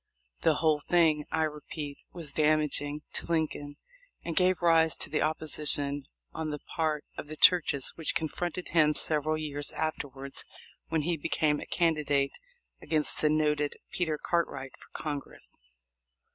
[0.39, 3.75] The whole thing, I repeat, was damaging to Lincoln,
[4.25, 8.95] and gave rise to the opposition on the part of the churches which confronted him
[8.95, 10.43] several years afterwards
[10.87, 12.39] when he became a candidate
[12.81, 15.55] against the noted Peter Cartwright for Congress.